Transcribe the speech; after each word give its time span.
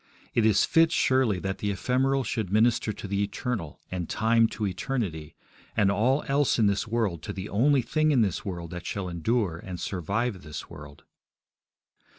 It 0.33 0.47
is 0.47 0.65
fit, 0.65 0.91
surely, 0.91 1.37
that 1.41 1.59
the 1.59 1.69
ephemeral 1.69 2.23
should 2.23 2.51
minister 2.51 2.91
to 2.91 3.07
the 3.07 3.21
eternal, 3.21 3.79
and 3.91 4.09
time 4.09 4.47
to 4.47 4.65
eternity, 4.65 5.35
and 5.77 5.91
all 5.91 6.23
else 6.27 6.57
in 6.57 6.65
this 6.65 6.87
world 6.87 7.21
to 7.21 7.31
the 7.33 7.47
only 7.49 7.83
thing 7.83 8.09
in 8.09 8.21
this 8.21 8.43
world 8.43 8.71
that 8.71 8.87
shall 8.87 9.07
endure 9.07 9.57
and 9.59 9.79
survive 9.79 10.41
this 10.41 10.71
world. 10.71 11.03